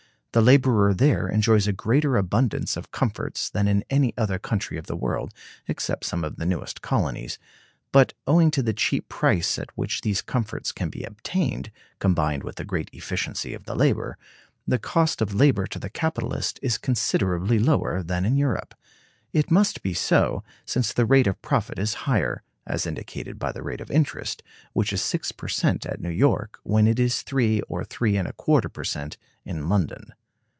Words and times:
The 0.33 0.41
laborer 0.41 0.93
there 0.93 1.27
enjoys 1.27 1.67
a 1.67 1.73
greater 1.73 2.15
abundance 2.15 2.77
of 2.77 2.91
comforts 2.93 3.49
than 3.49 3.67
in 3.67 3.83
any 3.89 4.13
other 4.17 4.39
country 4.39 4.77
of 4.77 4.85
the 4.87 4.95
world, 4.95 5.33
except 5.67 6.05
some 6.05 6.23
of 6.23 6.37
the 6.37 6.45
newest 6.45 6.81
colonies; 6.81 7.37
but 7.91 8.13
owing 8.25 8.49
to 8.51 8.63
the 8.63 8.71
cheap 8.71 9.09
price 9.09 9.59
at 9.59 9.77
which 9.77 9.99
these 10.03 10.21
comforts 10.21 10.71
can 10.71 10.87
be 10.87 11.03
obtained 11.03 11.69
(combined 11.99 12.43
with 12.43 12.55
the 12.55 12.63
great 12.63 12.89
efficiency 12.93 13.53
of 13.53 13.65
the 13.65 13.75
labor), 13.75 14.17
the 14.65 14.79
cost 14.79 15.21
of 15.21 15.33
labor 15.33 15.67
to 15.67 15.77
the 15.77 15.89
capitalist 15.89 16.59
is 16.61 16.77
considerably 16.77 17.59
lower 17.59 18.01
than 18.01 18.23
in 18.23 18.37
Europe. 18.37 18.73
It 19.33 19.51
must 19.51 19.83
be 19.83 19.93
so, 19.93 20.45
since 20.65 20.93
the 20.93 21.05
rate 21.05 21.27
of 21.27 21.41
profit 21.41 21.77
is 21.77 21.93
higher; 22.07 22.41
as 22.65 22.85
indicated 22.87 23.37
by 23.37 23.51
the 23.51 23.63
rate 23.63 23.81
of 23.81 23.91
interest, 23.91 24.43
which 24.71 24.93
is 24.93 25.01
six 25.01 25.33
per 25.33 25.49
cent 25.49 25.85
at 25.85 25.99
New 25.99 26.07
York 26.09 26.57
when 26.63 26.87
it 26.87 27.01
is 27.01 27.21
three 27.21 27.59
or 27.67 27.83
three 27.83 28.15
and 28.15 28.29
a 28.29 28.31
quarter 28.31 28.69
per 28.69 28.85
cent 28.85 29.17
in 29.43 29.67
London. 29.67 30.13